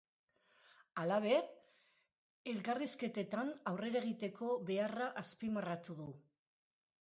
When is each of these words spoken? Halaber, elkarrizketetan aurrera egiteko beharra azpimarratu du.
Halaber, 1.01 1.51
elkarrizketetan 2.53 3.53
aurrera 3.73 4.01
egiteko 4.01 4.51
beharra 4.71 5.11
azpimarratu 5.23 5.99
du. 6.01 6.11